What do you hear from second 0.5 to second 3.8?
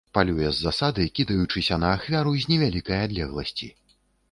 засады кідаючыся на ахвяру з невялікай адлегласці.